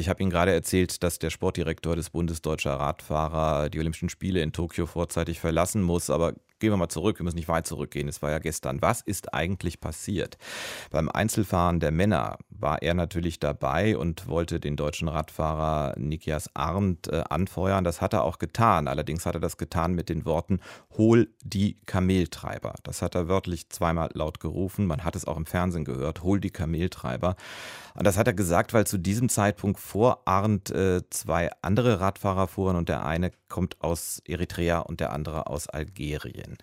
[0.00, 4.40] ich habe Ihnen gerade erzählt, dass der Sportdirektor des Bundes Deutscher Radfahrer die Olympischen Spiele
[4.40, 6.10] in Tokio vorzeitig verlassen muss.
[6.10, 8.06] Aber gehen wir mal zurück, wir müssen nicht weit zurückgehen.
[8.06, 8.80] Es war ja gestern.
[8.82, 10.38] Was ist eigentlich passiert?
[10.90, 17.08] Beim Einzelfahren der Männer war er natürlich dabei und wollte den deutschen Radfahrer Nikias Arndt
[17.08, 17.84] äh, anfeuern.
[17.84, 18.86] Das hat er auch getan.
[18.86, 20.60] Allerdings hat er das getan mit den Worten:
[20.96, 22.74] Hol die Kameltreiber.
[22.82, 24.86] Das hat er wörtlich zweimal laut gerufen.
[24.86, 27.36] Man hat es auch im Fernsehen gehört: Hol die Kameltreiber.
[27.94, 32.46] Und das hat er gesagt, weil zu diesem Zeitpunkt vor Arndt äh, zwei andere Radfahrer
[32.46, 36.58] fuhren und der eine kommt aus Eritrea und der andere aus Algerien.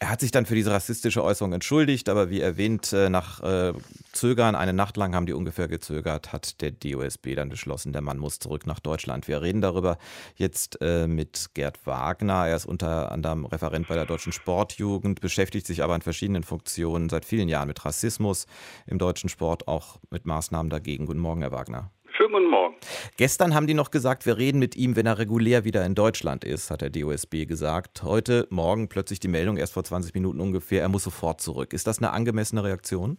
[0.00, 3.72] Er hat sich dann für diese rassistische Äußerung entschuldigt, aber wie erwähnt, äh, nach äh,
[4.12, 8.18] Zögern, eine Nacht lang haben die ungefähr gezögert, hat der DOSB dann beschlossen, der Mann
[8.18, 9.28] muss zurück nach Deutschland.
[9.28, 9.96] Wir reden darüber
[10.36, 12.48] jetzt äh, mit Gerd Wagner.
[12.48, 17.08] Er ist unter anderem Referent bei der Deutschen Sportjugend, beschäftigt sich aber in verschiedenen Funktionen
[17.08, 18.46] seit vielen Jahren mit Rassismus
[18.86, 21.06] im deutschen Sport, auch mit Maßnahmen dagegen.
[21.06, 21.90] Guten Morgen, Herr Wagner.
[22.18, 22.74] Schönen guten Morgen.
[23.16, 26.42] Gestern haben die noch gesagt, wir reden mit ihm, wenn er regulär wieder in Deutschland
[26.42, 28.02] ist, hat der DOSB gesagt.
[28.02, 31.72] Heute Morgen plötzlich die Meldung, erst vor 20 Minuten ungefähr, er muss sofort zurück.
[31.72, 33.18] Ist das eine angemessene Reaktion?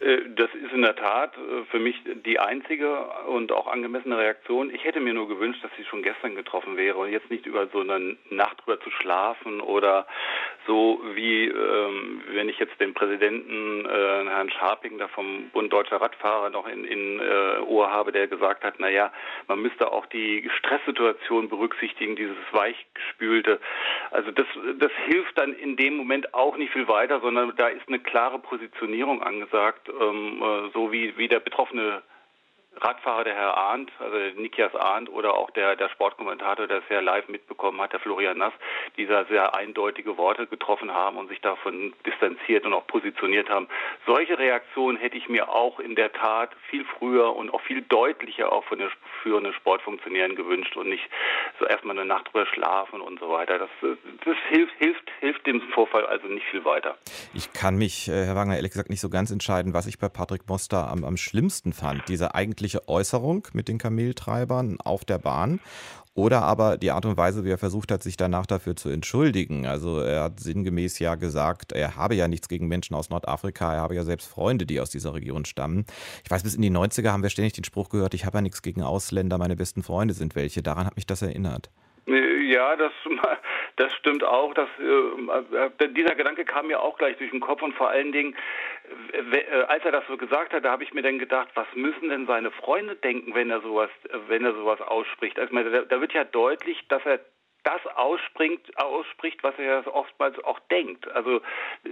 [0.00, 4.72] Äh, das ist in der Tat äh, für mich die einzige und auch angemessene Reaktion.
[4.74, 7.66] Ich hätte mir nur gewünscht, dass sie schon gestern getroffen wäre und jetzt nicht über
[7.68, 10.06] so eine Nacht drüber zu schlafen oder
[10.66, 16.00] so wie ähm, wenn ich jetzt den Präsidenten äh, Herrn Scharping da vom Bund Deutscher
[16.00, 19.12] Radfahrer noch in, in äh, Ohr habe, der gesagt hat, naja,
[19.48, 23.60] man müsste auch die Stresssituation berücksichtigen, dieses weichgespülte.
[24.10, 24.46] Also das,
[24.78, 28.38] das hilft dann in dem Moment auch nicht viel weiter, sondern da ist eine klare
[28.38, 32.02] Positionierung angesagt, ähm, äh, so wie, wie der Betroffene
[32.76, 37.00] Radfahrer, der Herr Arndt, also Nikias Arndt oder auch der, der Sportkommentator, der es ja
[37.00, 38.52] live mitbekommen hat, der Florian Nass,
[38.96, 43.68] die da sehr eindeutige Worte getroffen haben und sich davon distanziert und auch positioniert haben.
[44.06, 48.52] Solche Reaktionen hätte ich mir auch in der Tat viel früher und auch viel deutlicher
[48.52, 48.88] auch von den
[49.22, 51.04] führenden Sportfunktionären gewünscht und nicht
[51.58, 53.58] so erstmal eine Nacht drüber schlafen und so weiter.
[53.58, 53.70] Das,
[54.24, 56.96] das hilft, hilft, hilft dem Vorfall also nicht viel weiter.
[57.34, 60.08] Ich kann mich, äh, Herr Wagner, ehrlich gesagt nicht so ganz entscheiden, was ich bei
[60.08, 62.08] Patrick Moster am, am schlimmsten fand.
[62.08, 65.60] Diese eigentlich öffentliche Äußerung mit den Kameltreibern auf der Bahn
[66.14, 69.64] oder aber die Art und Weise, wie er versucht hat, sich danach dafür zu entschuldigen.
[69.64, 73.80] Also er hat sinngemäß ja gesagt, er habe ja nichts gegen Menschen aus Nordafrika, er
[73.80, 75.86] habe ja selbst Freunde, die aus dieser Region stammen.
[76.22, 78.42] Ich weiß, bis in die 90er haben wir ständig den Spruch gehört, ich habe ja
[78.42, 80.62] nichts gegen Ausländer, meine besten Freunde sind welche.
[80.62, 81.70] Daran hat mich das erinnert.
[82.06, 82.92] Ja, das,
[83.76, 84.54] das stimmt auch.
[84.54, 88.36] Das, äh, dieser Gedanke kam mir auch gleich durch den Kopf und vor allen Dingen,
[89.12, 92.08] äh, als er das so gesagt hat, da habe ich mir dann gedacht, was müssen
[92.08, 93.90] denn seine Freunde denken, wenn er sowas,
[94.28, 95.38] wenn er sowas ausspricht?
[95.38, 97.20] Also, da, da wird ja deutlich, dass er
[97.64, 101.08] das ausspringt, ausspricht, was er oftmals auch denkt.
[101.08, 101.36] Also
[101.84, 101.90] äh,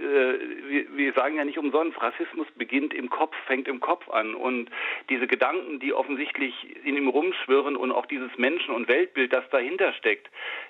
[0.67, 4.35] wir, wir, sagen ja nicht umsonst, Rassismus beginnt im Kopf, fängt im Kopf an.
[4.35, 4.69] Und
[5.09, 6.53] diese Gedanken, die offensichtlich
[6.85, 10.29] in ihm rumschwirren und auch dieses Menschen- und Weltbild, das dahinter steckt,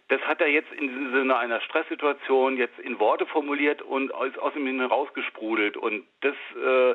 [0.09, 4.55] das hat er jetzt im Sinne einer Stresssituation jetzt in Worte formuliert und aus, aus
[4.55, 5.77] ihm herausgesprudelt.
[5.77, 6.91] Und das äh,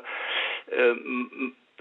[0.71, 0.95] äh,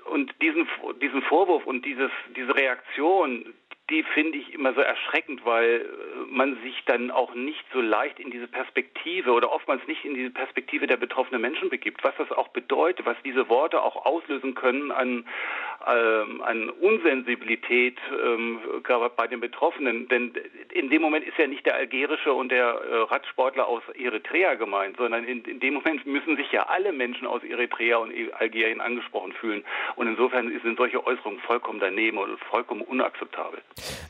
[0.04, 0.68] und diesen,
[1.00, 3.54] diesen Vorwurf und dieses, diese Reaktion,
[3.90, 8.18] die finde ich immer so erschreckend, weil äh, man sich dann auch nicht so leicht
[8.18, 12.02] in diese Perspektive oder oftmals nicht in diese Perspektive der betroffenen Menschen begibt.
[12.02, 15.26] Was das auch bedeutet, was diese Worte auch auslösen können an,
[15.86, 18.58] ähm, an Unsensibilität ähm,
[19.16, 20.08] bei den Betroffenen.
[20.08, 20.32] Denn
[20.72, 24.96] in dem Moment ist ja nicht der algerische und der äh, Radsportler aus Eritrea gemeint,
[24.96, 29.34] sondern in, in, dem Moment müssen sich ja alle Menschen aus Eritrea und Algerien angesprochen
[29.34, 29.62] fühlen.
[29.96, 33.60] Und insofern sind solche Äußerungen vollkommen daneben und vollkommen unakzeptabel.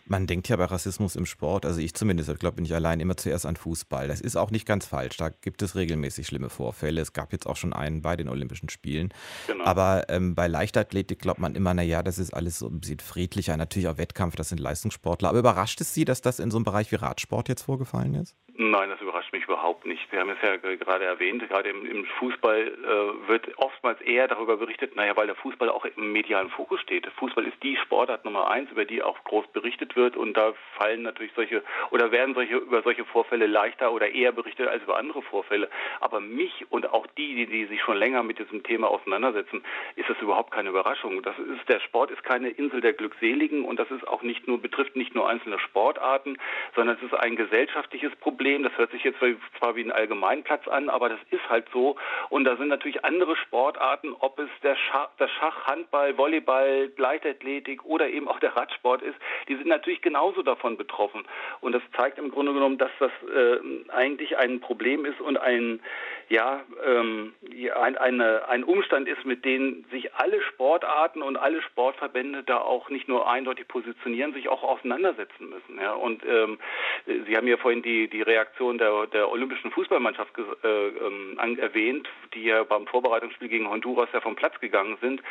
[0.07, 3.01] Man denkt ja bei Rassismus im Sport, also ich zumindest, ich glaube, bin ich allein
[3.01, 4.09] immer zuerst an Fußball.
[4.09, 5.17] Das ist auch nicht ganz falsch.
[5.17, 7.01] Da gibt es regelmäßig schlimme Vorfälle.
[7.01, 9.13] Es gab jetzt auch schon einen bei den Olympischen Spielen.
[9.47, 9.65] Genau.
[9.65, 13.57] Aber ähm, bei Leichtathletik glaubt man immer, naja, das ist alles so ein bisschen friedlicher.
[13.57, 15.31] Natürlich auch Wettkampf, das sind Leistungssportler.
[15.31, 18.37] Aber überrascht es Sie, dass das in so einem Bereich wie Radsport jetzt vorgefallen ist?
[18.57, 20.13] Nein, das überrascht mich überhaupt nicht.
[20.13, 24.57] Wir haben es ja gerade erwähnt, gerade im, im Fußball äh, wird oftmals eher darüber
[24.57, 27.05] berichtet, naja, weil der Fußball auch im medialen Fokus steht.
[27.19, 31.03] Fußball ist die Sportart Nummer eins, über die auch groß berichtet wird und da fallen
[31.03, 35.23] natürlich solche oder werden solche über solche Vorfälle leichter oder eher berichtet als über andere
[35.23, 35.69] Vorfälle.
[35.99, 39.65] Aber mich und auch die, die, die sich schon länger mit diesem Thema auseinandersetzen,
[39.97, 41.25] ist das überhaupt keine Überraschung.
[41.25, 44.63] Das ist der Sport ist keine Insel der Glückseligen und das ist auch nicht nur
[44.63, 46.39] betrifft nicht nur einzelne Sportarten,
[46.77, 48.63] sondern es ist ein gesellschaftliches Problem Problem.
[48.63, 49.19] Das hört sich jetzt
[49.59, 51.97] zwar wie ein Allgemeinplatz an, aber das ist halt so.
[52.29, 57.87] Und da sind natürlich andere Sportarten, ob es der Schach, das Schach, Handball, Volleyball, Leichtathletik
[57.87, 59.17] oder eben auch der Radsport ist,
[59.49, 61.25] die sind natürlich genauso davon betroffen.
[61.63, 65.81] Und das zeigt im Grunde genommen, dass das äh, eigentlich ein Problem ist und ein,
[66.29, 67.33] ja, ähm,
[67.75, 72.91] ein, eine, ein Umstand ist, mit dem sich alle Sportarten und alle Sportverbände da auch
[72.91, 75.81] nicht nur eindeutig positionieren, sich auch auseinandersetzen müssen.
[75.81, 75.95] Ja.
[75.95, 76.59] Und ähm,
[77.07, 82.45] Sie haben ja vorhin die, die Reaktion der, der olympischen Fußballmannschaft äh, ähm, erwähnt, die
[82.45, 85.23] ja beim Vorbereitungsspiel gegen Honduras ja vom Platz gegangen sind.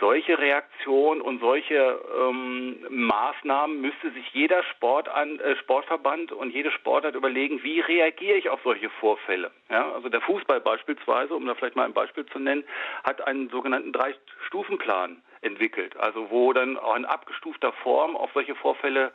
[0.00, 6.72] Solche Reaktionen und solche ähm, Maßnahmen müsste sich jeder Sport an, äh, Sportverband und jede
[6.72, 9.50] Sportart überlegen, wie reagiere ich auf solche Vorfälle.
[9.70, 12.64] Ja, also der Fußball beispielsweise, um da vielleicht mal ein Beispiel zu nennen,
[13.04, 19.12] hat einen sogenannten Drei-Stufen-Plan entwickelt, also wo dann auch in abgestufter Form auf solche Vorfälle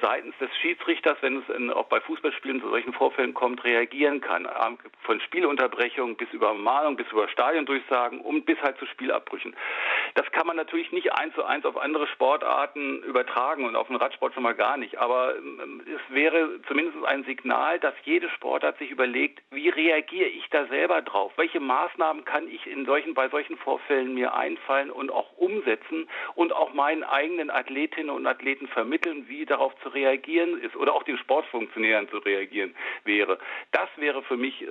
[0.00, 4.46] seitens des Schiedsrichters, wenn es in, auch bei Fußballspielen zu solchen Vorfällen kommt, reagieren kann.
[4.46, 9.54] Ähm, von Spielunterbrechung bis über Mahnung, bis über Stadiondurchsagen und bis halt zu Spielabbrüchen.
[10.14, 13.96] Das kann man natürlich nicht eins zu eins auf andere Sportarten übertragen und auf den
[13.96, 14.98] Radsport schon mal gar nicht.
[14.98, 20.48] Aber ähm, es wäre zumindest ein Signal, dass jede Sportart sich überlegt, wie reagiere ich
[20.50, 21.32] da selber drauf?
[21.36, 26.52] Welche Maßnahmen kann ich in solchen, bei solchen Vorfällen mir einfallen und auch umsetzen und
[26.52, 31.18] auch meinen eigenen Athletinnen und Athleten vermitteln, wie darauf zu reagieren ist oder auch den
[31.18, 33.38] Sportfunktionären zu reagieren wäre.
[33.72, 34.66] Das wäre für mich äh,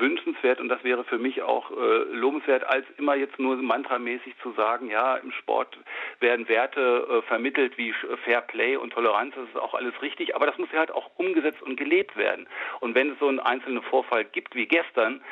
[0.00, 4.52] wünschenswert und das wäre für mich auch äh, lobenswert, als immer jetzt nur mantramäßig zu
[4.52, 5.78] sagen, ja, im Sport
[6.20, 7.92] werden Werte äh, vermittelt wie
[8.24, 11.10] Fair Play und Toleranz, das ist auch alles richtig, aber das muss ja halt auch
[11.16, 12.46] umgesetzt und gelebt werden.
[12.80, 15.22] Und wenn es so einen einzelnen Vorfall gibt wie gestern,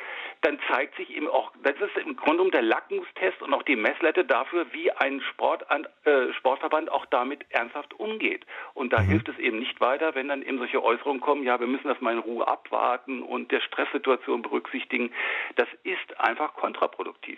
[0.41, 3.75] dann zeigt sich eben auch, das ist im Grunde genommen der Lackmustest und auch die
[3.75, 5.65] Messlatte dafür, wie ein Sport,
[6.03, 8.45] äh, Sportverband auch damit ernsthaft umgeht.
[8.73, 9.07] Und da mhm.
[9.07, 12.01] hilft es eben nicht weiter, wenn dann eben solche Äußerungen kommen, ja, wir müssen das
[12.01, 15.11] mal in Ruhe abwarten und der Stresssituation berücksichtigen.
[15.55, 17.36] Das ist einfach kontraproduktiv.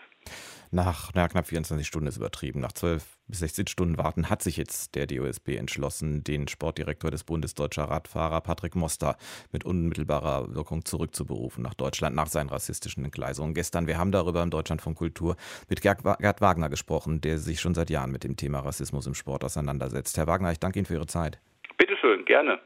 [0.72, 2.60] Nach na, knapp 24 Stunden ist übertrieben.
[2.60, 7.24] Nach 12 bis 16 Stunden warten hat sich jetzt der DOSB entschlossen, den Sportdirektor des
[7.24, 9.18] Bundes Deutscher Radfahrer Patrick Moster
[9.52, 13.56] mit unmittelbarer Wirkung zurückzuberufen nach Deutschland nach seinen rassistischen Entgleisungen.
[13.56, 15.38] Gestern, wir haben darüber im Deutschland von Kultur
[15.70, 19.44] mit Gerd Wagner gesprochen, der sich schon seit Jahren mit dem Thema Rassismus im Sport
[19.44, 20.18] auseinandersetzt.
[20.18, 21.40] Herr Wagner, ich danke Ihnen für Ihre Zeit.
[21.78, 22.60] Bitteschön, gerne.